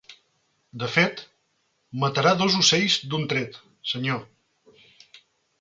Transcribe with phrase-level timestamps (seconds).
[0.83, 1.21] De fet,
[2.05, 3.63] matarà dos ocells d'un tret,
[3.93, 4.29] senyor.